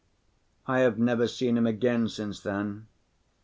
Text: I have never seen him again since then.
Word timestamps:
I 0.65 0.79
have 0.79 0.97
never 0.97 1.27
seen 1.27 1.55
him 1.57 1.67
again 1.67 2.09
since 2.09 2.39
then. 2.39 2.87